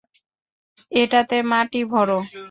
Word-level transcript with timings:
এটাতে 0.91 1.37
মাটি 1.51 1.81
ভরো! 1.91 2.17